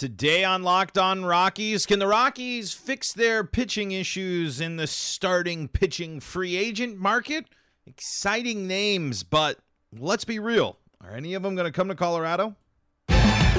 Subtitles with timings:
[0.00, 5.68] Today on Locked On Rockies, can the Rockies fix their pitching issues in the starting
[5.68, 7.44] pitching free agent market?
[7.86, 9.58] Exciting names, but
[9.92, 10.78] let's be real.
[11.04, 12.56] Are any of them going to come to Colorado?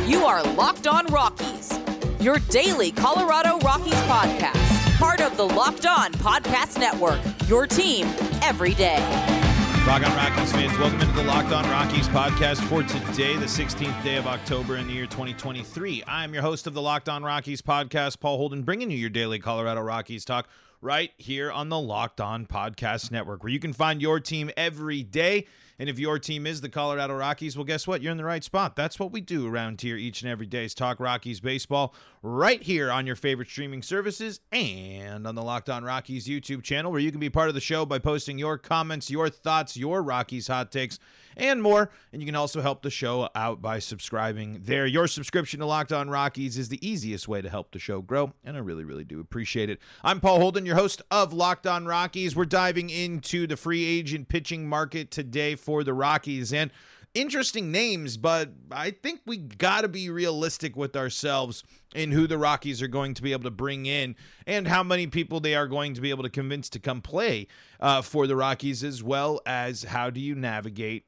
[0.07, 1.77] You are Locked On Rockies,
[2.19, 8.07] your daily Colorado Rockies podcast, part of the Locked On Podcast Network, your team
[8.41, 9.40] every day.
[9.87, 14.03] Rock on Rockies fans, welcome into the Locked On Rockies podcast for today, the 16th
[14.03, 16.03] day of October in the year 2023.
[16.07, 19.39] I'm your host of the Locked On Rockies podcast, Paul Holden, bringing you your daily
[19.39, 20.47] Colorado Rockies talk
[20.81, 25.03] right here on the Locked On Podcast Network, where you can find your team every
[25.03, 25.47] day
[25.81, 28.03] and if your team is the Colorado Rockies, well, guess what?
[28.03, 28.75] You're in the right spot.
[28.75, 32.61] That's what we do around here each and every day is talk Rockies baseball right
[32.61, 37.01] here on your favorite streaming services and on the Locked On Rockies YouTube channel, where
[37.01, 40.49] you can be part of the show by posting your comments, your thoughts, your Rockies
[40.49, 40.99] hot takes
[41.37, 41.91] and more.
[42.11, 44.85] And you can also help the show out by subscribing there.
[44.85, 48.33] Your subscription to Locked On Rockies is the easiest way to help the show grow,
[48.43, 49.79] and I really, really do appreciate it.
[50.03, 52.35] I'm Paul Holden, your host of Locked On Rockies.
[52.35, 56.71] We're diving into the free agent pitching market today for the Rockies, and
[57.13, 62.37] interesting names, but I think we got to be realistic with ourselves in who the
[62.37, 64.15] Rockies are going to be able to bring in
[64.47, 67.47] and how many people they are going to be able to convince to come play
[67.79, 71.05] uh, for the Rockies, as well as how do you navigate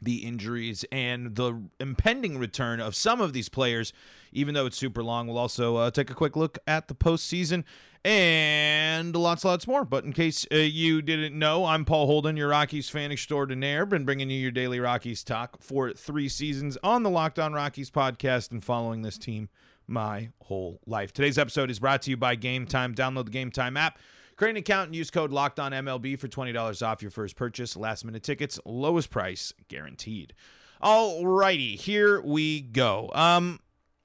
[0.00, 3.92] the injuries and the impending return of some of these players,
[4.32, 5.26] even though it's super long.
[5.26, 7.64] We'll also uh, take a quick look at the postseason
[8.04, 9.84] and lots, lots more.
[9.84, 14.04] But in case uh, you didn't know, I'm Paul Holden, your Rockies fan extraordinaire, been
[14.04, 18.50] bringing you your daily Rockies talk for three seasons on the Locked On Rockies podcast
[18.50, 19.48] and following this team
[19.86, 21.12] my whole life.
[21.12, 22.94] Today's episode is brought to you by Game Time.
[22.94, 23.98] Download the Game Time app
[24.36, 27.36] Create an account and use code Locked On MLB for twenty dollars off your first
[27.36, 27.76] purchase.
[27.76, 30.34] Last minute tickets, lowest price guaranteed.
[30.82, 33.10] Alrighty, here we go.
[33.14, 33.60] Um,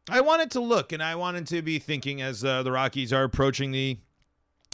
[0.09, 3.23] I wanted to look and I wanted to be thinking as uh, the Rockies are
[3.23, 3.97] approaching the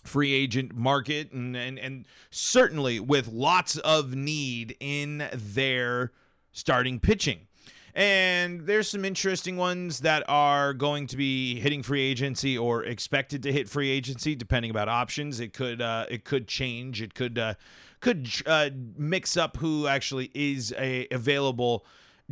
[0.03, 6.11] free agent market and, and and certainly with lots of need in their
[6.51, 7.47] starting pitching.
[7.95, 13.41] And there's some interesting ones that are going to be hitting free agency or expected
[13.43, 15.39] to hit free agency, depending about options.
[15.39, 17.01] It could uh, it could change.
[17.01, 17.53] It could uh,
[18.01, 21.85] could uh, mix up who actually is a, available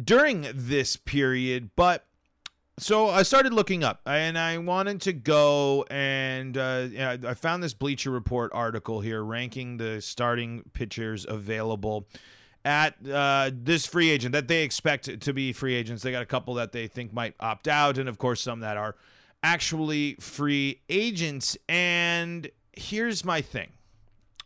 [0.03, 1.69] during this period.
[1.78, 2.06] But
[2.78, 6.88] so I started looking up, and I wanted to go and uh,
[7.25, 12.06] I found this Bleacher Report article here ranking the starting pitchers available
[12.66, 16.03] at uh, this free agent that they expect to be free agents.
[16.03, 18.78] They got a couple that they think might opt out, and of course, some that
[18.78, 18.96] are
[19.41, 21.57] actually free agents.
[21.68, 23.72] And here's my thing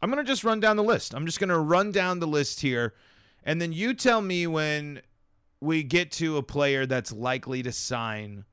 [0.01, 1.13] I'm going to just run down the list.
[1.13, 2.93] I'm just going to run down the list here,
[3.43, 5.01] and then you tell me when
[5.59, 8.45] we get to a player that's likely to sign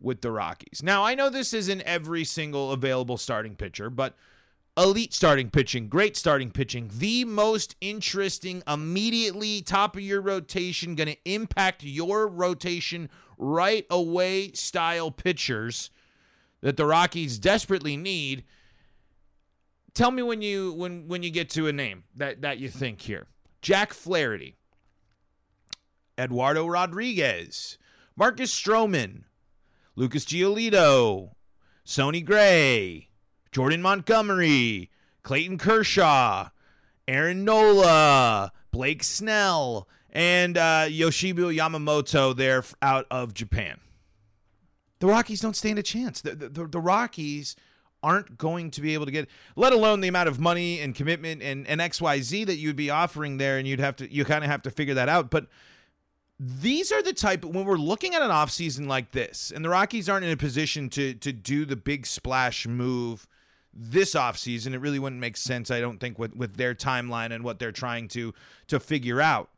[0.00, 0.82] with the Rockies.
[0.82, 4.16] Now, I know this isn't every single available starting pitcher, but
[4.76, 11.08] elite starting pitching, great starting pitching, the most interesting, immediately top of your rotation, going
[11.08, 15.90] to impact your rotation right away style pitchers
[16.60, 18.44] that the Rockies desperately need.
[19.94, 23.02] Tell me when you when when you get to a name that that you think
[23.02, 23.26] here.
[23.60, 24.56] Jack Flaherty,
[26.18, 27.76] Eduardo Rodriguez,
[28.16, 29.24] Marcus Stroman,
[29.94, 31.32] Lucas Giolito,
[31.84, 33.10] Sonny Gray,
[33.52, 34.90] Jordan Montgomery,
[35.22, 36.48] Clayton Kershaw,
[37.06, 43.78] Aaron Nola, Blake Snell, and uh, Yoshinobu Yamamoto there out of Japan.
[45.00, 46.22] The Rockies don't stand a chance.
[46.22, 47.54] The, the, the, Rockies
[48.02, 51.42] aren't going to be able to get, let alone the amount of money and commitment
[51.42, 54.50] and, and XYZ that you'd be offering there, and you'd have to, you kind of
[54.50, 55.30] have to figure that out.
[55.30, 55.48] But
[56.38, 60.08] these are the type when we're looking at an offseason like this, and the Rockies
[60.08, 63.26] aren't in a position to to do the big splash move
[63.72, 64.74] this offseason.
[64.74, 67.72] It really wouldn't make sense, I don't think, with, with their timeline and what they're
[67.72, 68.34] trying to
[68.68, 69.50] to figure out.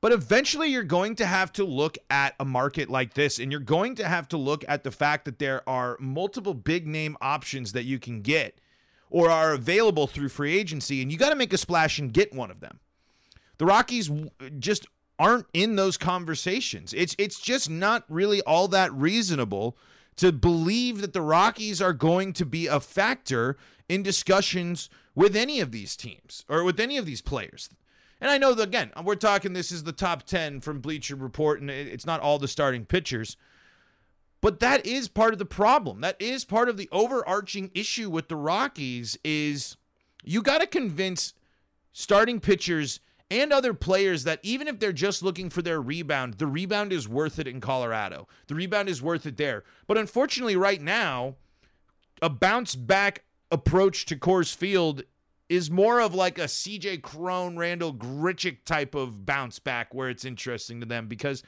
[0.00, 3.60] But eventually you're going to have to look at a market like this, and you're
[3.60, 7.72] going to have to look at the fact that there are multiple big name options
[7.72, 8.60] that you can get
[9.08, 12.34] or are available through free agency, and you got to make a splash and get
[12.34, 12.80] one of them.
[13.58, 14.10] The Rockies
[14.58, 14.86] just
[15.18, 16.92] aren't in those conversations.
[16.92, 19.78] It's it's just not really all that reasonable
[20.16, 23.56] to believe that the Rockies are going to be a factor
[23.88, 27.68] in discussions with any of these teams or with any of these players.
[28.20, 31.60] And I know that, again, we're talking this is the top 10 from Bleacher Report,
[31.60, 33.36] and it's not all the starting pitchers.
[34.40, 36.00] But that is part of the problem.
[36.00, 39.76] That is part of the overarching issue with the Rockies is
[40.22, 41.34] you got to convince
[41.92, 46.46] starting pitchers and other players that even if they're just looking for their rebound, the
[46.46, 48.28] rebound is worth it in Colorado.
[48.46, 49.64] The rebound is worth it there.
[49.86, 51.36] But unfortunately, right now,
[52.20, 55.02] a bounce back approach to Coors Field
[55.48, 60.24] is more of like a CJ Cron, Randall Grichuk type of bounce back where it's
[60.24, 61.42] interesting to them because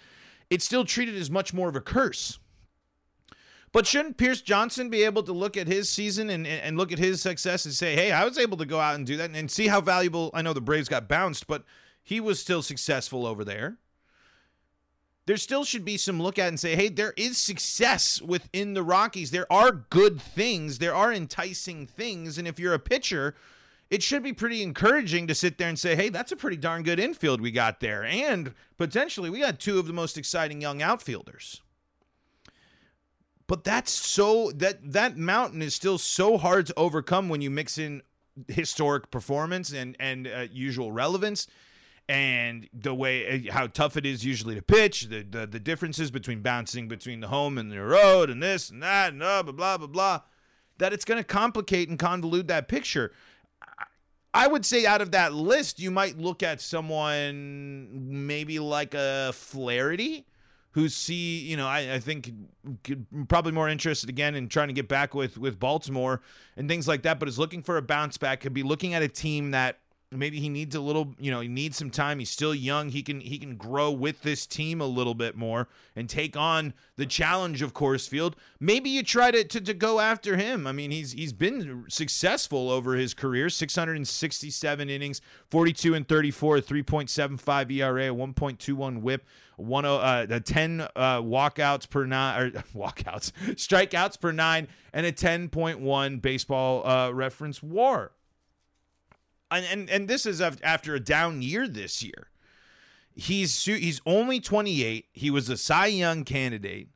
[0.50, 2.38] it's still treated as much more of a curse.
[3.76, 6.98] But shouldn't Pierce Johnson be able to look at his season and, and look at
[6.98, 9.50] his success and say, hey, I was able to go out and do that and
[9.50, 10.30] see how valuable?
[10.32, 11.62] I know the Braves got bounced, but
[12.02, 13.76] he was still successful over there.
[15.26, 18.82] There still should be some look at and say, hey, there is success within the
[18.82, 19.30] Rockies.
[19.30, 22.38] There are good things, there are enticing things.
[22.38, 23.34] And if you're a pitcher,
[23.90, 26.82] it should be pretty encouraging to sit there and say, hey, that's a pretty darn
[26.82, 28.06] good infield we got there.
[28.06, 31.60] And potentially, we got two of the most exciting young outfielders.
[33.48, 37.78] But that's so that that mountain is still so hard to overcome when you mix
[37.78, 38.02] in
[38.48, 41.46] historic performance and and uh, usual relevance
[42.08, 46.10] and the way uh, how tough it is usually to pitch the, the the differences
[46.10, 49.52] between bouncing between the home and the road and this and that and blah blah
[49.52, 50.20] blah blah blah
[50.78, 53.12] that it's going to complicate and convolute that picture.
[54.34, 59.32] I would say out of that list, you might look at someone maybe like a
[59.32, 60.26] Flaherty,
[60.76, 62.30] who see, you know, I, I think
[63.28, 66.20] probably more interested again in trying to get back with with Baltimore
[66.54, 68.40] and things like that, but is looking for a bounce back.
[68.40, 69.78] Could be looking at a team that
[70.16, 72.18] maybe he needs a little you know he needs some time.
[72.18, 72.88] He's still young.
[72.90, 76.74] He can he can grow with this team a little bit more and take on
[76.96, 78.36] the challenge of Coors Field.
[78.58, 80.66] Maybe you try to, to, to go after him.
[80.66, 85.20] I mean he's he's been successful over his career 667 innings
[85.50, 89.24] 42 and 34 3.75 era 1.21 whip
[89.56, 96.22] one uh, 10 uh, walkouts per nine or walkouts strikeouts per nine and a 10.1
[96.22, 98.12] baseball uh, reference war
[99.50, 102.28] and, and and this is after a down year this year.
[103.14, 105.06] He's he's only 28.
[105.12, 106.88] He was a Cy Young candidate.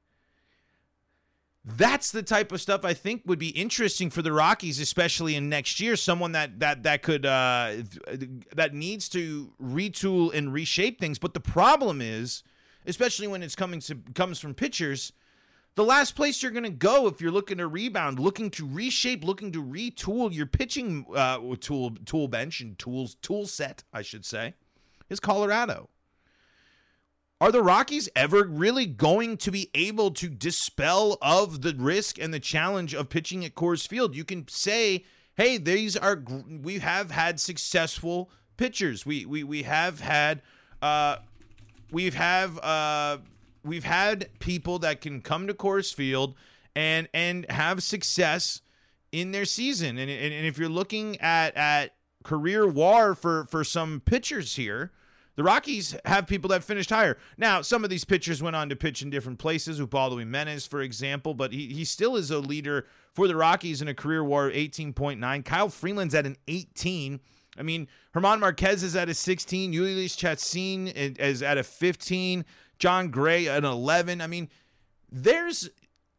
[1.64, 5.48] That's the type of stuff I think would be interesting for the Rockies, especially in
[5.48, 5.94] next year.
[5.96, 7.74] Someone that that that could uh,
[8.54, 11.18] that needs to retool and reshape things.
[11.18, 12.42] But the problem is,
[12.86, 15.12] especially when it's coming to comes from pitchers,
[15.76, 19.24] the last place you're going to go if you're looking to rebound, looking to reshape,
[19.24, 24.24] looking to retool your pitching uh, tool tool bench and tools tool set, I should
[24.24, 24.54] say,
[25.08, 25.88] is Colorado.
[27.40, 32.34] Are the Rockies ever really going to be able to dispel of the risk and
[32.34, 34.14] the challenge of pitching at Coors Field?
[34.14, 35.06] You can say,
[35.36, 36.22] "Hey, these are
[36.62, 39.06] we have had successful pitchers.
[39.06, 40.42] We we we have had
[40.82, 41.16] uh,
[41.90, 43.18] we have uh."
[43.64, 46.34] We've had people that can come to Coors Field
[46.74, 48.62] and and have success
[49.12, 49.98] in their season.
[49.98, 54.92] And, and, and if you're looking at at career war for for some pitchers here,
[55.36, 57.16] the Rockies have people that finished higher.
[57.38, 59.80] Now, some of these pitchers went on to pitch in different places.
[59.80, 63.88] Ubaldo Jimenez, for example, but he, he still is a leader for the Rockies in
[63.88, 65.44] a career war of 18.9.
[65.44, 67.20] Kyle Freeland's at an 18.
[67.58, 69.72] I mean, Germán Marquez is at a 16.
[69.72, 72.44] Jhoulys Chacin is at a 15.
[72.80, 74.20] Jon Gray an 11.
[74.20, 74.48] I mean,
[75.12, 75.68] there's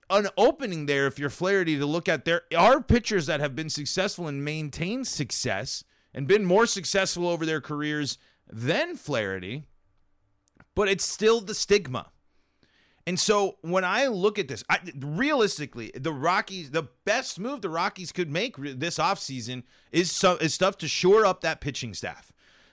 [0.09, 2.23] an opening there if you're Flaherty to look at.
[2.23, 7.45] There are pitchers that have been successful and maintained success and been more successful over
[7.45, 8.17] their careers
[8.49, 9.65] than Flaherty,
[10.75, 12.11] but it's still the stigma.
[13.07, 17.69] And so when I look at this, I, realistically, the Rockies, the best move the
[17.69, 22.30] Rockies could make this offseason is, so, is stuff to shore up that pitching staff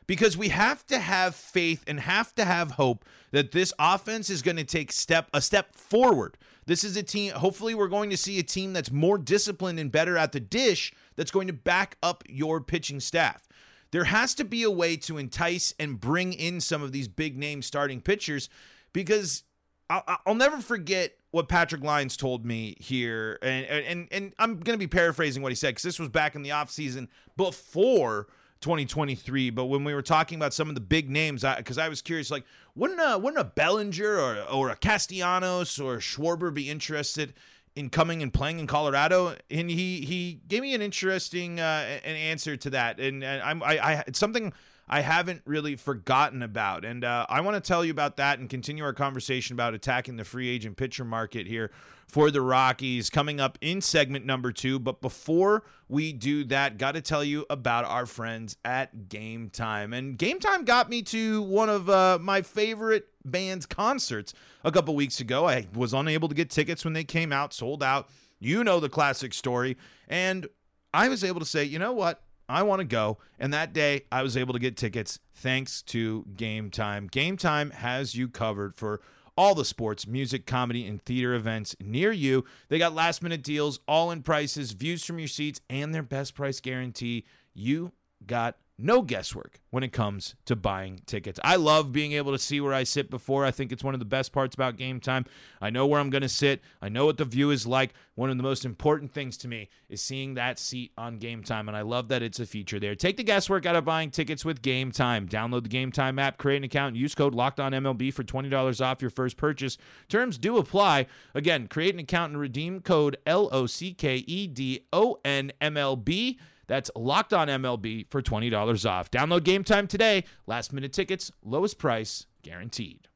[0.09, 4.43] because we have to have faith and have to have hope that this offense is
[4.43, 6.37] going to take step a step forward.
[6.67, 9.93] This is a team hopefully we're going to see a team that's more disciplined and
[9.93, 13.47] better at the dish that's going to back up your pitching staff.
[13.91, 17.39] There has to be a way to entice and bring in some of these big
[17.39, 18.49] name starting pitchers
[18.93, 19.45] because
[19.89, 24.75] I'll, I'll never forget what Patrick Lyons told me here and and and I'm going
[24.75, 28.29] to be paraphrasing what he said cuz this was back in the offseason before
[28.61, 29.51] 2023.
[29.51, 32.03] But when we were talking about some of the big names, because I, I, was
[32.03, 37.35] curious, like wouldn't a wouldn't a Bellinger or or a Castellanos or Schwarber be interested
[37.77, 39.37] in coming and playing in Colorado?
[39.51, 43.63] And he he gave me an interesting uh, an answer to that, and, and I'm
[43.63, 44.53] I, I it's something
[44.89, 46.85] I haven't really forgotten about.
[46.85, 50.17] And uh, I want to tell you about that and continue our conversation about attacking
[50.17, 51.71] the free agent pitcher market here
[52.07, 54.79] for the Rockies coming up in segment number two.
[54.79, 59.93] But before we do that, got to tell you about our friends at Game Time.
[59.93, 64.33] And Game Time got me to one of uh, my favorite band's concerts
[64.65, 65.47] a couple weeks ago.
[65.47, 68.09] I was unable to get tickets when they came out, sold out.
[68.41, 69.77] You know the classic story.
[70.09, 70.47] And
[70.95, 72.23] I was able to say, you know what?
[72.49, 73.19] I want to go.
[73.39, 77.07] And that day, I was able to get tickets thanks to Game Time.
[77.07, 79.01] Game Time has you covered for
[79.37, 82.45] all the sports, music, comedy, and theater events near you.
[82.69, 86.35] They got last minute deals, all in prices, views from your seats, and their best
[86.35, 87.25] price guarantee.
[87.55, 87.93] You
[88.27, 91.41] got no guesswork when it comes to buying tickets.
[91.43, 93.45] I love being able to see where I sit before.
[93.45, 95.25] I think it's one of the best parts about game time.
[95.61, 97.93] I know where I'm going to sit, I know what the view is like.
[98.15, 101.69] One of the most important things to me is seeing that seat on game time,
[101.69, 102.95] and I love that it's a feature there.
[102.95, 105.29] Take the guesswork out of buying tickets with game time.
[105.29, 108.85] Download the game time app, create an account, use code locked on MLB for $20
[108.85, 109.77] off your first purchase.
[110.09, 111.07] Terms do apply.
[111.35, 115.53] Again, create an account and redeem code L O C K E D O N
[115.61, 116.39] M L B.
[116.69, 119.11] That's locked on MLB for $20 off.
[119.11, 120.25] Download game time today.
[120.47, 123.09] Last minute tickets, lowest price guaranteed.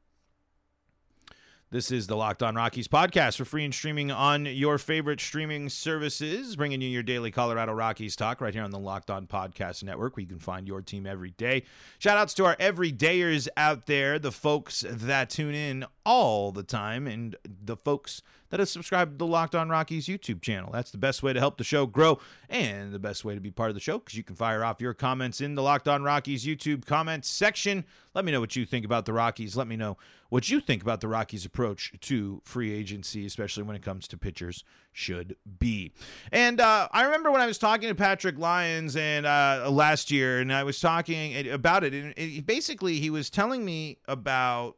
[1.73, 5.69] This is the Locked On Rockies podcast for free and streaming on your favorite streaming
[5.69, 9.83] services, bringing you your daily Colorado Rockies talk right here on the Locked On Podcast
[9.83, 11.63] Network, where you can find your team every day.
[11.97, 17.07] Shout outs to our everydayers out there, the folks that tune in all the time,
[17.07, 18.21] and the folks
[18.53, 20.69] that have subscribed to the Locked On Rockies YouTube channel.
[20.71, 23.49] That's the best way to help the show grow and the best way to be
[23.49, 26.03] part of the show because you can fire off your comments in the Locked On
[26.03, 27.83] Rockies YouTube comments section.
[28.13, 29.57] Let me know what you think about the Rockies.
[29.57, 29.97] Let me know
[30.29, 34.19] what you think about the Rockies' approach to free agency, especially when it comes to
[34.19, 35.91] pitchers, should be.
[36.31, 40.39] And uh, I remember when I was talking to Patrick Lyons and uh, last year,
[40.39, 44.77] and I was talking about it, and it, basically he was telling me about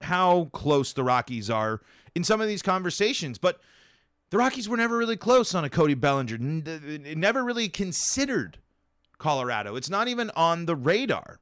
[0.00, 1.80] how close the Rockies are
[2.14, 3.60] in some of these conversations, but
[4.30, 6.38] the Rockies were never really close on a Cody Bellinger.
[6.38, 8.58] Never really considered
[9.18, 9.76] Colorado.
[9.76, 11.40] It's not even on the radar.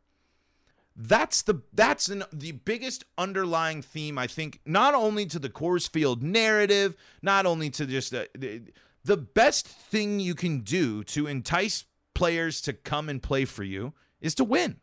[1.00, 5.88] That's the that's an, the biggest underlying theme I think not only to the Coors
[5.88, 8.62] Field narrative, not only to just the, the,
[9.04, 11.84] the best thing you can do to entice
[12.14, 14.80] players to come and play for you is to win.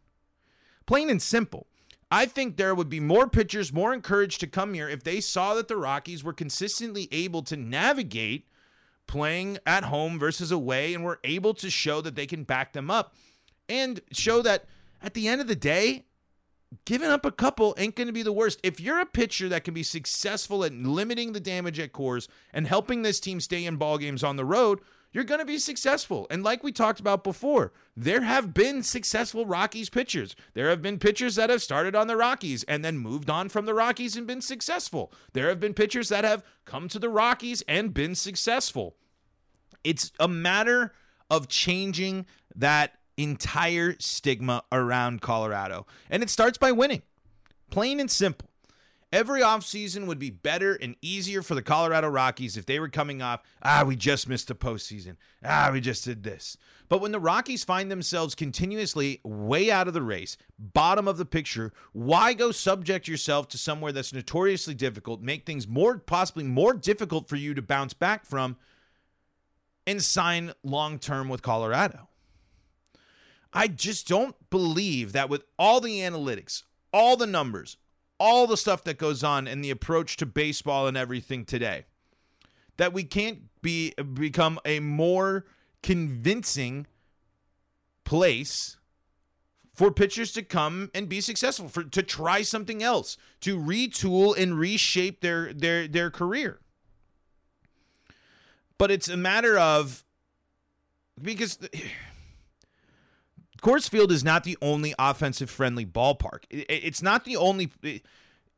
[0.86, 1.68] Plain and simple.
[2.12, 5.56] I think there would be more pitchers more encouraged to come here if they saw
[5.56, 8.48] that the Rockies were consistently able to navigate
[9.08, 12.90] playing at home versus away and were able to show that they can back them
[12.90, 13.16] up
[13.68, 14.66] and show that
[15.02, 16.06] at the end of the day,
[16.86, 18.60] giving up a couple ain't going to be the worst.
[18.64, 22.68] If you're a pitcher that can be successful at limiting the damage at Coors and
[22.68, 24.80] helping this team stay in ball games on the road,
[25.16, 26.28] you're going to be successful.
[26.30, 30.36] And like we talked about before, there have been successful Rockies pitchers.
[30.56, 33.66] There have been pitchers that have started on the Rockies and then moved on from
[33.66, 35.14] the Rockies and been successful.
[35.32, 38.98] There have been pitchers that have come to the Rockies and been successful.
[39.86, 40.92] It's a matter
[41.32, 45.88] of changing that entire stigma around Colorado.
[46.10, 47.04] And it starts by winning.
[47.72, 48.50] Plain and simple.
[49.14, 53.22] Every offseason would be better and easier for the Colorado Rockies if they were coming
[53.22, 55.16] off, ah, we just missed the postseason.
[55.44, 56.58] Ah, we just did this.
[56.90, 61.26] But when the Rockies find themselves continuously way out of the race, bottom of the
[61.26, 66.74] picture, why go subject yourself to somewhere that's notoriously difficult, make things more possibly more
[66.74, 68.58] difficult for you to bounce back from,
[69.88, 72.10] and sign long term with Colorado?
[73.54, 77.78] I just don't believe that with all the analytics, all the numbers,
[78.20, 81.86] all the stuff that goes on and the approach to baseball and everything today,
[82.78, 85.46] that we can't be become a more
[85.82, 86.88] convincing
[88.04, 88.78] place
[89.74, 94.58] for pitchers to come and be successful, for to try something else, to retool and
[94.58, 96.60] reshape their their their career.
[98.78, 100.04] But it's a matter of
[101.22, 101.60] because
[103.66, 106.44] Coors Field is not the only offensive friendly ballpark.
[106.52, 107.72] It's not the only.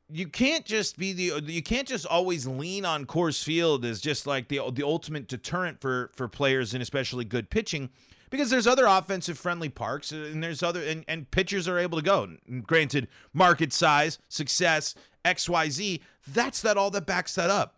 [0.10, 1.42] You can't just be the.
[1.50, 5.80] You can't just always lean on Coors Field as just like the the ultimate deterrent
[5.80, 7.90] for for players and especially good pitching,
[8.30, 12.04] because there's other offensive friendly parks and there's other and, and pitchers are able to
[12.04, 12.28] go.
[12.64, 16.02] Granted, market size, success, X Y Z.
[16.28, 17.76] That's that all that backs that up.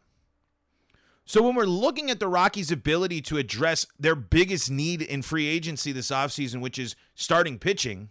[1.30, 5.46] So when we're looking at the Rockies' ability to address their biggest need in free
[5.46, 8.10] agency this offseason, which is starting pitching,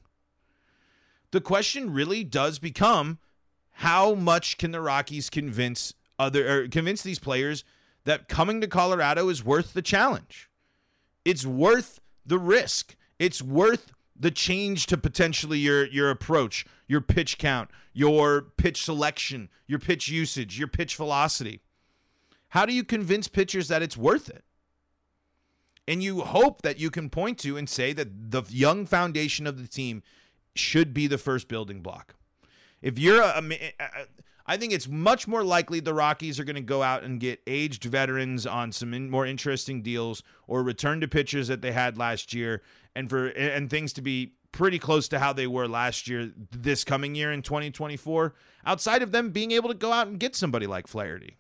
[1.33, 3.19] the question really does become
[3.73, 7.65] how much can the Rockies convince other or convince these players
[8.05, 10.49] that coming to Colorado is worth the challenge?
[11.25, 12.95] It's worth the risk.
[13.19, 19.49] It's worth the change to potentially your your approach, your pitch count, your pitch selection,
[19.67, 21.63] your pitch usage, your pitch velocity.
[22.51, 24.45] How do you convince pitchers that it's worth it?
[25.87, 29.61] And you hope that you can point to and say that the young foundation of
[29.61, 30.03] the team
[30.55, 32.15] should be the first building block.
[32.83, 33.43] If you're a,
[34.47, 37.41] I think it's much more likely the Rockies are going to go out and get
[37.47, 41.99] aged veterans on some in, more interesting deals or return to pitchers that they had
[41.99, 42.63] last year
[42.95, 46.83] and for and things to be pretty close to how they were last year this
[46.83, 50.67] coming year in 2024 outside of them being able to go out and get somebody
[50.67, 51.37] like Flaherty.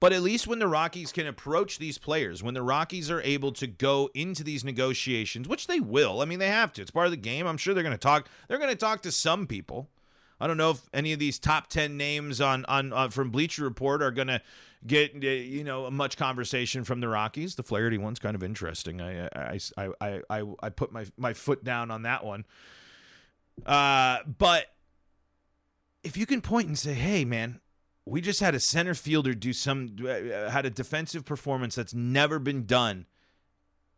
[0.00, 3.50] But at least when the Rockies can approach these players, when the Rockies are able
[3.52, 6.82] to go into these negotiations, which they will, I mean, they have to.
[6.82, 7.46] It's part of the game.
[7.46, 8.28] I'm sure they're going to talk.
[8.46, 9.88] They're going to talk to some people.
[10.40, 13.64] I don't know if any of these top ten names on on, on from Bleacher
[13.64, 14.40] Report are going to
[14.86, 17.56] get uh, you know much conversation from the Rockies.
[17.56, 19.00] The Flaherty one's kind of interesting.
[19.00, 22.46] I I I I I, I put my my foot down on that one.
[23.66, 24.66] Uh, but
[26.04, 27.60] if you can point and say, "Hey, man,
[28.08, 32.38] we just had a center fielder do some uh, had a defensive performance that's never
[32.38, 33.06] been done."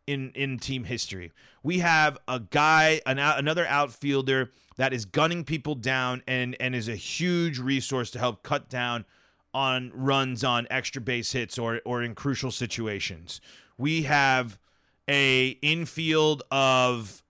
[0.07, 1.31] in in team history.
[1.63, 6.87] We have a guy, an another outfielder that is gunning people down and and is
[6.87, 9.05] a huge resource to help cut down
[9.53, 13.41] on runs on extra base hits or or in crucial situations.
[13.77, 14.59] We have
[15.07, 17.23] a infield of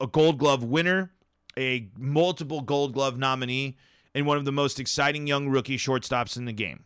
[0.00, 1.12] a Gold Glove winner,
[1.58, 3.76] a multiple Gold Glove nominee,
[4.14, 6.84] and one of the most exciting young rookie shortstops in the game.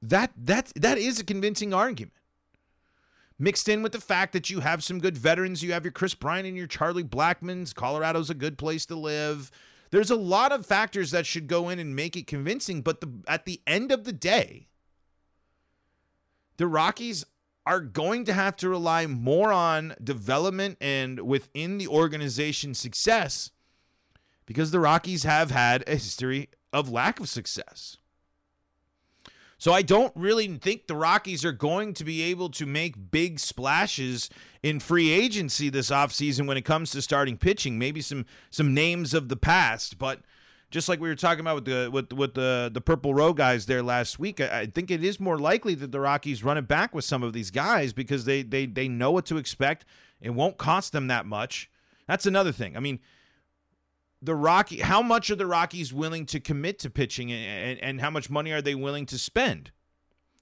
[0.00, 2.12] That that that is a convincing argument
[3.38, 5.62] mixed in with the fact that you have some good veterans.
[5.62, 7.72] You have your Kris Bryant and your Charlie Blackmons.
[7.72, 9.50] Colorado's a good place to live.
[9.90, 13.10] There's a lot of factors that should go in and make it convincing, but the,
[13.26, 14.66] at the end of the day,
[16.58, 17.24] the Rockies
[17.64, 23.50] are going to have to rely more on development and within the organization success
[24.48, 27.98] because the Rockies have had a history of lack of success.
[29.58, 33.38] So I don't really think the Rockies are going to be able to make big
[33.38, 34.30] splashes
[34.62, 37.78] in free agency this offseason when it comes to starting pitching.
[37.78, 40.20] Maybe some some names of the past, but
[40.70, 43.66] just like we were talking about with the with with the the Purple Row guys
[43.66, 46.66] there last week, I, I think it is more likely that the Rockies run it
[46.66, 49.84] back with some of these guys because they they they know what to expect.
[50.22, 51.70] It won't cost them that much.
[52.06, 52.76] That's another thing.
[52.76, 53.00] I mean,
[54.20, 58.10] the Rocky how much are the Rockies willing to commit to pitching and, and how
[58.10, 59.70] much money are they willing to spend?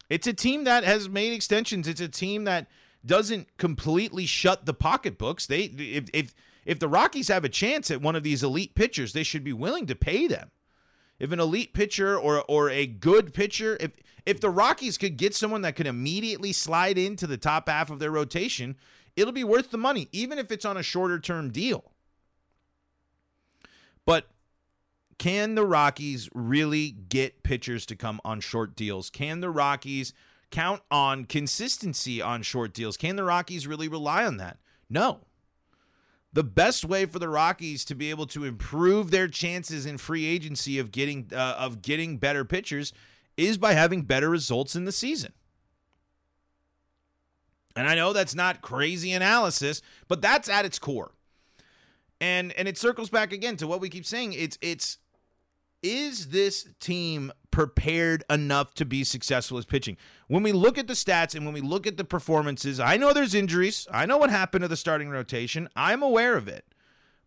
[0.08, 1.88] It's a team that has made extensions.
[1.88, 2.68] It's a team that
[3.04, 5.46] doesn't completely shut the pocketbooks.
[5.46, 9.12] They if if if the Rockies have a chance at one of these elite pitchers,
[9.12, 10.50] they should be willing to pay them.
[11.18, 13.92] If an elite pitcher or or a good pitcher, if
[14.24, 17.98] if the Rockies could get someone that could immediately slide into the top half of
[17.98, 18.76] their rotation,
[19.14, 21.92] it'll be worth the money, even if it's on a shorter term deal.
[24.06, 24.28] But
[25.18, 29.10] can the Rockies really get pitchers to come on short deals?
[29.10, 30.14] Can the Rockies
[30.50, 32.96] count on consistency on short deals?
[32.96, 34.58] Can the Rockies really rely on that?
[34.88, 35.20] No.
[36.32, 40.26] The best way for the Rockies to be able to improve their chances in free
[40.26, 42.92] agency of getting uh, of getting better pitchers
[43.36, 45.32] is by having better results in the season.
[47.74, 51.12] And I know that's not crazy analysis, but that's at its core.
[52.20, 54.32] And and it circles back again to what we keep saying.
[54.32, 54.98] It's it's
[55.82, 59.96] is this team prepared enough to be successful as pitching?
[60.26, 63.12] When we look at the stats and when we look at the performances, I know
[63.12, 63.86] there's injuries.
[63.92, 65.68] I know what happened to the starting rotation.
[65.76, 66.64] I'm aware of it.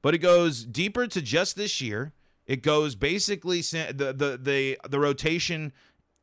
[0.02, 2.14] But it goes deeper to just this year.
[2.48, 5.72] It goes basically the the the the rotation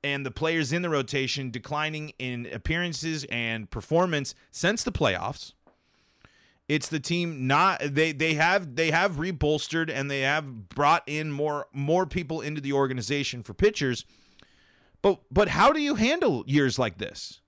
[0.02, 5.52] and the players in the rotation declining in appearances and performance since the playoffs.
[6.68, 11.30] It's the team not they they have they have rebolstered and they have brought in
[11.30, 14.04] more more people into the organization for pitchers.
[15.00, 17.40] But but how do you handle years like this?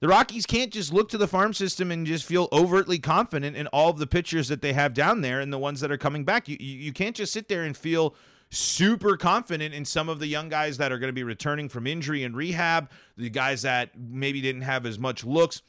[0.00, 3.66] The Rockies can't just look to the farm system and just feel overtly confident in
[3.66, 6.24] all of the pitchers that they have down there and the ones that are coming
[6.24, 6.48] back.
[6.48, 8.14] You you can't just sit there and feel
[8.50, 11.86] super confident in some of the young guys that are going to be returning from
[11.86, 15.62] injury and rehab, the guys that maybe didn't have as much looks.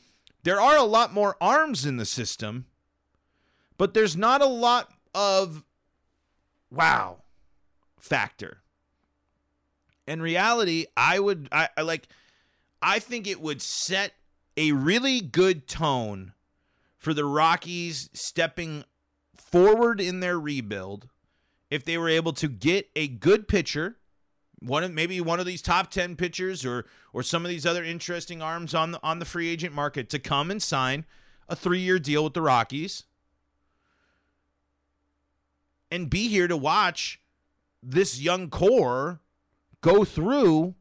[0.44, 2.66] There are a lot more arms in the system
[3.80, 5.64] but there's not a lot of
[6.70, 7.24] wow
[7.98, 8.58] factor.
[10.06, 12.08] In reality, I would I, I like
[12.82, 14.14] I think it would set
[14.58, 16.34] a really good tone
[16.98, 18.84] for the Rockies stepping
[19.34, 21.08] forward in their rebuild
[21.72, 23.96] if they were able to get a good pitcher,
[24.60, 27.84] one of maybe one of these top 10 pitchers or or some of these other
[27.84, 31.06] interesting arms on the on the free agent market to come and sign
[31.48, 33.06] a 3-year deal with the Rockies
[35.92, 37.22] and be here to watch
[37.82, 39.22] this young core
[39.82, 40.76] go through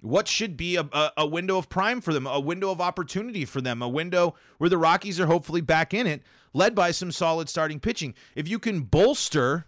[0.00, 3.44] what should be a, a, a, window of prime for them, a window of opportunity
[3.44, 7.12] for them, a window where the Rockies are hopefully back in it, led by some
[7.12, 8.14] solid starting pitching.
[8.34, 9.66] If you can bolster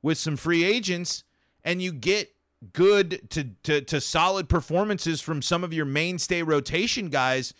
[0.00, 1.24] with some free agents
[1.66, 2.32] and you get
[2.72, 7.52] good to, to, to solid performances from some of your mainstay rotation guys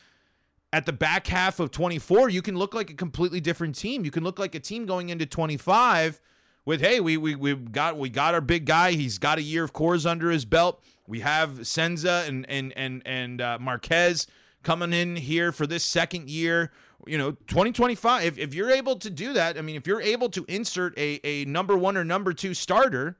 [0.72, 4.04] at the back half of 24, you can look like a completely different team.
[4.04, 6.20] You can look like a team going into 25
[6.64, 8.92] with, hey, we we we got we got our big guy.
[8.92, 10.82] He's got a year of Coors under his belt.
[11.06, 14.26] We have Senza and and and and uh, Marquez
[14.62, 16.72] coming in here for this second year
[17.06, 20.28] you know 2025 if, if you're able to do that i mean if you're able
[20.28, 23.16] to insert a, a number one or number two starter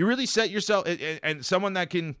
[0.00, 0.86] you really set yourself
[1.22, 2.16] and someone that can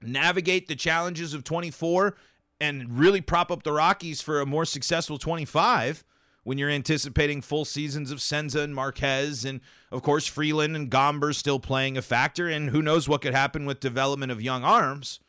[0.00, 2.16] navigate the challenges of 24
[2.60, 6.04] and really prop up the rockies for a more successful 25
[6.44, 9.60] when you're anticipating full seasons of senza and marquez and
[9.92, 13.64] of course freeland and gomber still playing a factor and who knows what could happen
[13.64, 15.20] with development of young arms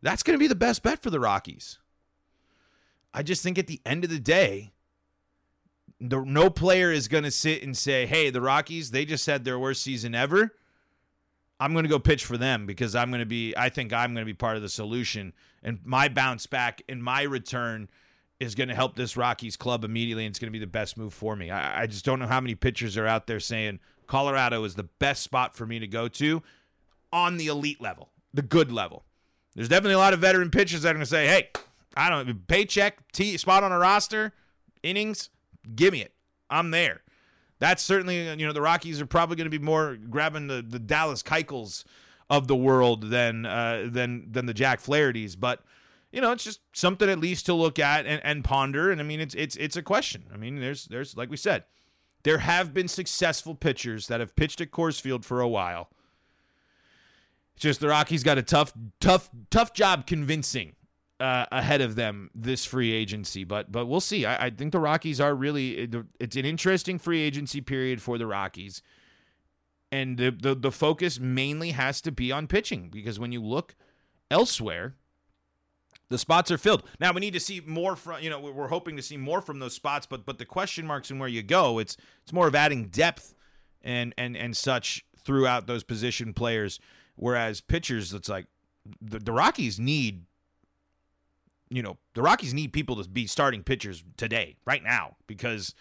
[0.00, 1.78] that's going to be the best bet for the rockies
[3.14, 4.72] I just think at the end of the day,
[6.00, 9.44] the, no player is going to sit and say, hey, the Rockies, they just had
[9.44, 10.54] their worst season ever.
[11.60, 14.14] I'm going to go pitch for them because I'm going to be, I think I'm
[14.14, 15.32] going to be part of the solution.
[15.62, 17.88] And my bounce back and my return
[18.38, 20.24] is going to help this Rockies club immediately.
[20.24, 21.50] And it's going to be the best move for me.
[21.50, 24.84] I, I just don't know how many pitchers are out there saying Colorado is the
[24.84, 26.42] best spot for me to go to
[27.12, 29.04] on the elite level, the good level.
[29.54, 31.50] There's definitely a lot of veteran pitchers that are going to say, hey,
[31.96, 34.32] I don't paycheck, t- spot on a roster,
[34.84, 35.30] innings,
[35.74, 36.12] give me it.
[36.48, 37.02] I'm there.
[37.58, 40.78] That's certainly, you know, the Rockies are probably going to be more grabbing the, the
[40.78, 41.84] Dallas Keuchels
[42.30, 45.62] of the world than uh, than than the Jack Flaherty's, but
[46.10, 48.90] you know, it's just something at least to look at and, and ponder.
[48.90, 50.24] And I mean, it's it's it's a question.
[50.32, 51.64] I mean, there's there's like we said,
[52.22, 55.90] there have been successful pitchers that have pitched at Coors Field for a while.
[57.54, 60.76] It's just the Rockies got a tough, tough, tough job convincing
[61.20, 64.24] uh, ahead of them this free agency, but but we'll see.
[64.24, 65.88] I, I think the Rockies are really
[66.20, 68.82] it's an interesting free agency period for the Rockies,
[69.90, 73.74] and the, the the focus mainly has to be on pitching because when you look
[74.30, 74.94] elsewhere,
[76.08, 76.84] the spots are filled.
[77.00, 79.58] Now we need to see more from you know we're hoping to see more from
[79.58, 82.54] those spots, but but the question marks and where you go, it's it's more of
[82.54, 83.34] adding depth
[83.82, 86.78] and and and such throughout those position players.
[87.16, 88.46] Whereas pitchers, it's like
[89.00, 90.26] the, the Rockies need
[91.70, 95.74] you know, the Rockies need people to be starting pitchers today, right now, because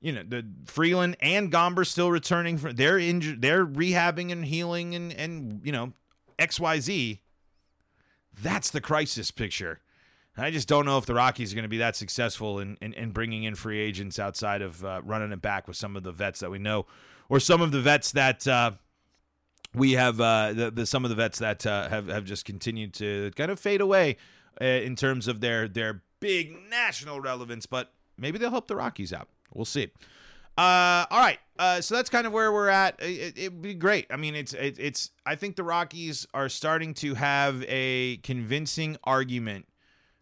[0.00, 4.94] you know the Freeland and Gomber still returning from they're injured, they're rehabbing and healing
[4.94, 5.92] and and you know
[6.38, 7.20] X Y Z.
[8.40, 9.80] That's the crisis picture.
[10.36, 12.92] I just don't know if the Rockies are going to be that successful in, in,
[12.92, 16.12] in bringing in free agents outside of uh, running it back with some of the
[16.12, 16.86] vets that we know,
[17.28, 18.70] or some of the vets that uh,
[19.74, 22.94] we have, uh, the, the, some of the vets that uh, have have just continued
[22.94, 24.16] to kind of fade away
[24.60, 29.12] uh, in terms of their their big national relevance, but maybe they'll help the Rockies
[29.12, 29.28] out.
[29.54, 29.88] We'll see.
[30.56, 31.38] Uh, all right.
[31.56, 32.96] Uh, so that's kind of where we're at.
[32.98, 34.06] It, would be great.
[34.10, 35.10] I mean, it's it, it's.
[35.24, 39.66] I think the Rockies are starting to have a convincing argument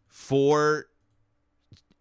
[0.07, 0.87] for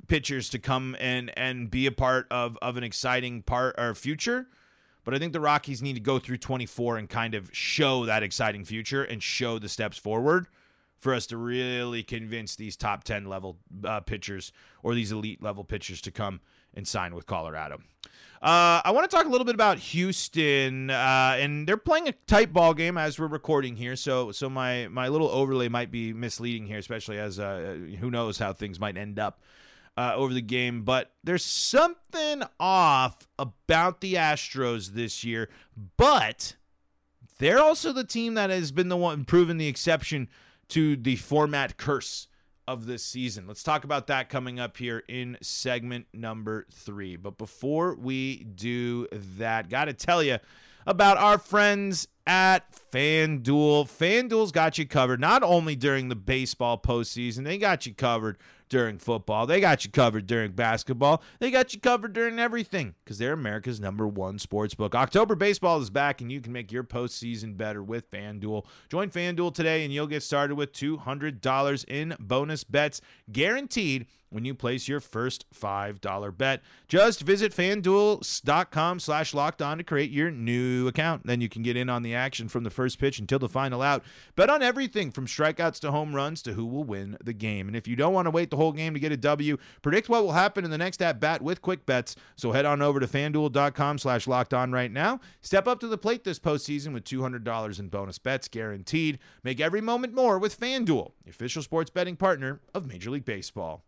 [0.08, 4.48] pitchers to come and and be a part of of an exciting part or future.
[5.06, 8.24] But I think the Rockies need to go through 24 and kind of show that
[8.24, 10.48] exciting future and show the steps forward
[11.06, 15.64] for us to really convince these top 10 level uh, pitchers or these elite level
[15.64, 16.42] pitchers to come
[16.74, 17.76] and sign with Colorado.
[18.42, 22.14] Uh, I want to talk a little bit about Houston, uh, and they're playing a
[22.26, 23.96] tight ball game as we're recording here.
[23.96, 28.40] So, so my my little overlay might be misleading here, especially as uh, who knows
[28.40, 29.42] how things might end up
[29.96, 30.82] uh, over the game.
[30.82, 35.50] But there's something off about the Astros this year,
[35.98, 36.56] but
[37.38, 40.30] they're also the team that has been the one proven the exception
[40.70, 42.28] to the format curse
[42.68, 43.48] of this season.
[43.48, 47.16] Let's talk about that coming up here in segment number three.
[47.16, 50.40] But before we do that, got to tell you
[50.88, 53.86] about our friends at FanDuel.
[53.88, 58.38] FanDuel's got you covered not only during the baseball postseason, they got you covered
[58.70, 59.46] during football.
[59.46, 61.22] They got you covered during basketball.
[61.40, 64.96] They got you covered during everything because they're America's number one sports book.
[64.96, 68.66] October baseball is back, and you can make your postseason better with FanDuel.
[68.90, 73.02] Join FanDuel today, and you'll get started with $200 in bonus bets
[73.32, 76.62] guaranteed when you place your first $5 bet.
[76.90, 81.26] Just visit fanduel.com slash locked on to create your new account.
[81.26, 83.82] Then you can get in on the action from the first pitch until the final
[83.82, 84.04] out.
[84.36, 87.68] Bet on everything from strikeouts to home runs to who will win the game.
[87.68, 90.10] And if you don't want to wait the whole game to get a W, predict
[90.10, 92.18] what will happen in the next at bat with quick bets.
[92.36, 95.22] So head on over to fanduel.com slash locked on right now.
[95.40, 99.18] Step up to the plate this postseason with $200 in bonus bets guaranteed.
[99.46, 103.85] Make every moment more with FanDuel, official sports betting partner of Major League Baseball.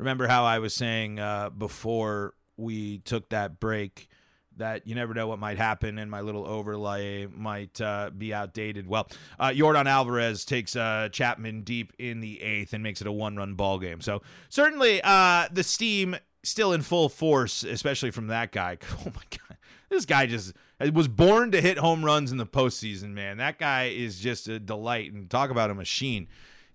[0.00, 4.08] Remember how I was saying uh, before we took that break
[4.56, 8.86] that you never know what might happen, and my little overlay might uh, be outdated.
[8.86, 9.08] Well,
[9.38, 13.54] uh, Yordan Alvarez takes uh, Chapman deep in the eighth and makes it a one-run
[13.54, 14.00] ball game.
[14.00, 18.78] So certainly uh, the steam still in full force, especially from that guy.
[19.06, 19.58] Oh my god,
[19.90, 20.54] this guy just
[20.94, 23.10] was born to hit home runs in the postseason.
[23.10, 25.12] Man, that guy is just a delight.
[25.12, 26.26] And talk about a machine.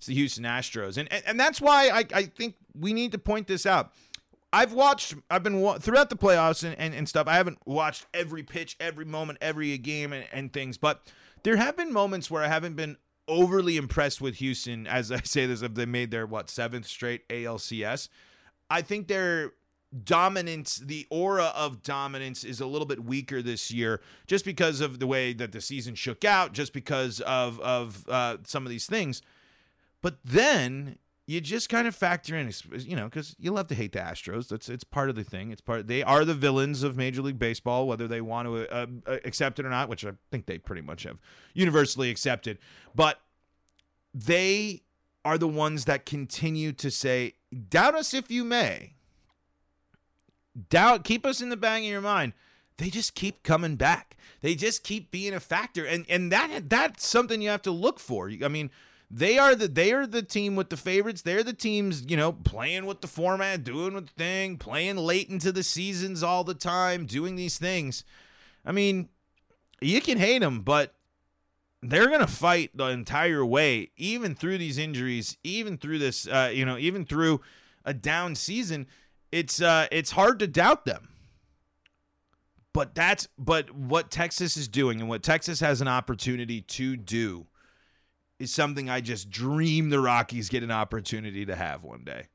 [0.06, 3.18] It's the Houston Astros, and and, and that's why I, I think we need to
[3.18, 3.92] point this out.
[4.54, 7.28] I've watched, I've been throughout the playoffs and, and, and, stuff.
[7.28, 11.02] I haven't watched every pitch, every moment, every game and, and things, but
[11.44, 12.96] there have been moments where I haven't been
[13.28, 14.88] overly impressed with Houston.
[14.88, 18.08] As I say this, if they made their what seventh straight ALCS.
[18.70, 19.54] I think their
[20.04, 25.00] dominance, the aura of dominance, is a little bit weaker this year, just because of
[25.00, 28.86] the way that the season shook out, just because of of uh, some of these
[28.86, 29.22] things.
[30.06, 33.92] But then you just kind of factor in, you know, because you love to hate
[33.92, 34.50] the Astros.
[34.50, 35.50] That's it's part of the thing.
[35.50, 35.88] It's part.
[35.88, 39.58] They are the villains of Major League Baseball, whether they want to uh, uh, accept
[39.58, 41.18] it or not, which I think they pretty much have
[41.56, 42.60] universally accepted.
[42.94, 43.20] But
[44.14, 44.84] they
[45.26, 47.34] are the ones that continue to say,
[47.72, 48.94] "Doubt us if you may."
[50.70, 52.34] Doubt, keep us in the bang of your mind.
[52.78, 54.18] They just keep coming back.
[54.42, 58.00] They just keep being a factor, and and that that's something you have to look
[58.00, 58.30] for.
[58.44, 58.70] I mean
[59.16, 61.22] they are the they are the team with the favorites.
[61.22, 65.54] They're the teams, you know, playing with the format, doing the thing, playing late into
[65.54, 68.04] the seasons all the time, doing these things.
[68.66, 69.08] I mean,
[69.80, 70.96] you can hate them, but
[71.82, 76.66] they're gonna fight the entire way, even through these injuries, even through this, uh, you
[76.66, 77.40] know, even through
[77.86, 78.86] a down season.
[79.32, 81.08] It's uh, it's hard to doubt them.
[82.74, 87.48] But that's but what Texas is doing, and what Texas has an opportunity to do
[88.40, 92.28] is something I just dream the Rockies get an opportunity to have one day.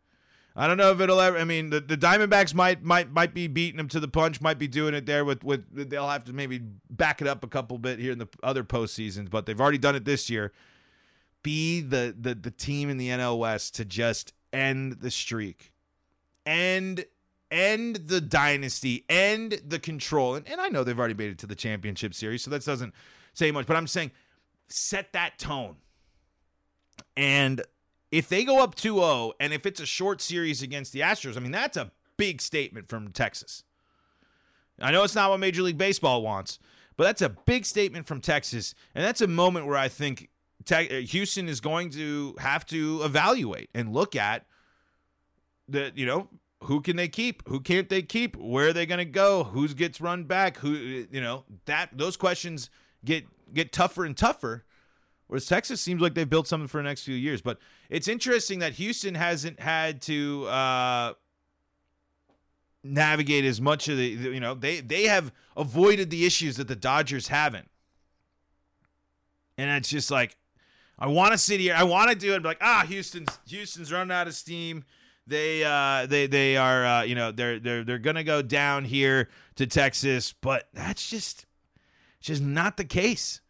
[0.56, 1.38] I don't know if it'll ever.
[1.38, 4.58] I mean, the, the Diamondbacks might might might be beating them to the punch, might
[4.58, 5.90] be doing it there with with.
[5.90, 6.60] They'll have to maybe
[6.90, 9.94] back it up a couple bit here in the other postseasons, but they've already done
[9.94, 10.52] it this year.
[11.42, 15.72] Be the the the team in the NL West to just end the streak,
[16.44, 17.04] end
[17.50, 20.34] end the dynasty, end the control.
[20.34, 22.92] And, and I know they've already made it to the championship series, so that doesn't
[23.34, 23.66] say much.
[23.66, 24.10] But I'm saying
[24.68, 25.76] set that tone
[27.16, 27.62] and
[28.10, 31.36] if they go up 2 0, and if it's a short series against the Astros,
[31.36, 33.64] I mean, that's a big statement from Texas.
[34.80, 36.58] I know it's not what Major League Baseball wants,
[36.96, 38.74] but that's a big statement from Texas.
[38.94, 40.30] And that's a moment where I think
[40.64, 44.46] te- Houston is going to have to evaluate and look at
[45.68, 46.28] the, you know,
[46.64, 47.46] who can they keep?
[47.48, 48.36] Who can't they keep?
[48.36, 49.44] Where are they going to go?
[49.44, 50.58] Who gets run back?
[50.58, 50.72] Who,
[51.10, 52.70] you know, that those questions
[53.04, 54.64] get get tougher and tougher
[55.30, 57.40] Whereas Texas seems like they've built something for the next few years.
[57.40, 61.12] But it's interesting that Houston hasn't had to uh,
[62.82, 66.74] navigate as much of the, you know, they they have avoided the issues that the
[66.74, 67.70] Dodgers haven't.
[69.56, 70.36] And it's just like,
[70.98, 74.10] I want to sit here, I want to do it, like, ah, Houston's Houston's running
[74.10, 74.82] out of steam.
[75.28, 79.28] They uh they they are uh, you know they're they're they're gonna go down here
[79.54, 81.46] to Texas, but that's just
[82.20, 83.40] just not the case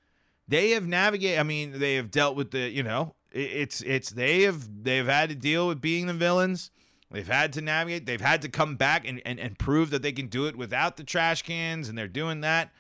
[0.51, 1.39] they have navigated.
[1.39, 5.31] I mean, they have dealt with the you know it's it's they have they've had
[5.31, 6.71] to deal with being the villains.
[7.11, 8.07] They've had to navigate.
[8.07, 10.97] They've had to come back and, and, and prove that they can do it without
[10.97, 12.71] the trash cans, and they're doing that.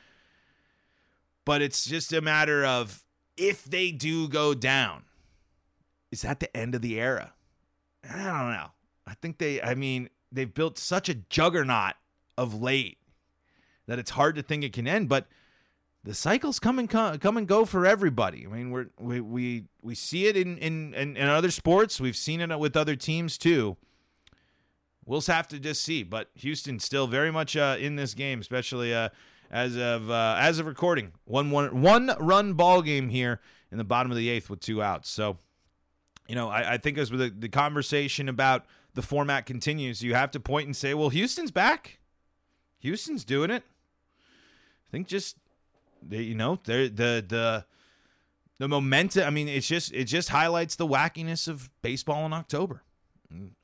[1.44, 3.04] But it's just a matter of
[3.36, 5.04] if they do go down,
[6.12, 7.32] is that the end of the era?
[8.08, 8.70] I don't know.
[9.04, 11.94] I think they, I mean, they've built such a juggernaut
[12.38, 12.98] of late
[13.86, 15.08] that it's hard to think it can end.
[15.08, 15.26] But
[16.02, 18.46] the cycles come and come, come and go for everybody.
[18.46, 22.00] I mean, we're, we we we see it in, in in in other sports.
[22.00, 23.76] We've seen it with other teams too.
[25.04, 26.02] We'll have to just see.
[26.02, 29.10] But Houston still very much uh, in this game, especially uh,
[29.50, 31.12] as of uh, as of recording.
[31.24, 34.82] One one one run ball game here in the bottom of the eighth with two
[34.82, 35.10] outs.
[35.10, 35.36] So,
[36.28, 40.30] you know, I, I think as the, the conversation about the format continues, you have
[40.32, 41.98] to point and say, well, Houston's back.
[42.80, 43.62] Houston's doing it.
[44.88, 45.36] I think just
[46.02, 47.64] they, you know, they're the the
[48.58, 49.24] the momentum.
[49.24, 52.82] I mean, it's just it just highlights the wackiness of baseball in October.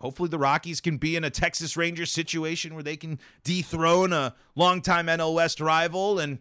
[0.00, 4.34] hopefully, the Rockies can be in a Texas Rangers situation where they can dethrone a
[4.54, 6.38] longtime NL West rival and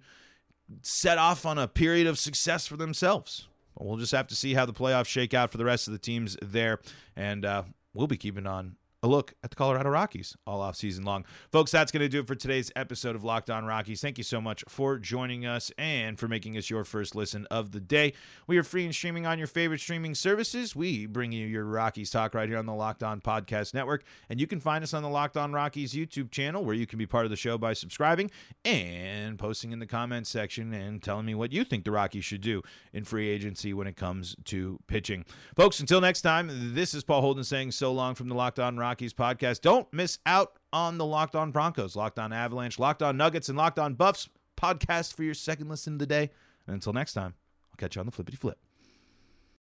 [0.81, 3.47] set off on a period of success for themselves.
[3.77, 5.99] We'll just have to see how the playoffs shake out for the rest of the
[5.99, 6.79] teams there,
[7.15, 11.03] and uh, we'll be keeping on a look at the Colorado Rockies all off season
[11.03, 11.25] long.
[11.51, 14.01] Folks, that's going to do it for today's episode of Locked On Rockies.
[14.01, 17.71] Thank you so much for joining us and for making us your first listen of
[17.71, 18.13] the day.
[18.47, 20.75] We are free and streaming on your favorite streaming services.
[20.75, 24.39] We bring you your Rockies talk right here on the Locked On Podcast Network, and
[24.39, 27.05] you can find us on the Locked On Rockies YouTube channel where you can be
[27.05, 28.31] part of the show by subscribing
[28.63, 32.41] and posting in the comments section and telling me what you think the Rockies should
[32.41, 35.25] do in free agency when it comes to pitching.
[35.55, 38.77] Folks, until next time, this is Paul Holden saying so long from the Locked On
[38.77, 39.59] Rockies Rockies podcast.
[39.59, 43.57] Don't miss out on the Locked On Broncos, Locked On Avalanche, Locked On Nuggets, and
[43.57, 46.29] Locked On Buffs podcast for your second listen of the day.
[46.65, 47.33] And until next time,
[47.69, 48.57] I'll catch you on the flippity flip.